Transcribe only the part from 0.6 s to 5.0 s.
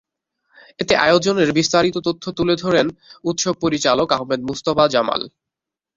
এতে আয়োজনের বিস্তারিত তথ্য তুলে ধরেন উৎসব পরিচালক আহমেদ মুজতবা